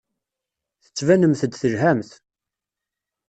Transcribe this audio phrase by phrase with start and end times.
[0.83, 2.11] Tettbanemt-d telhamt.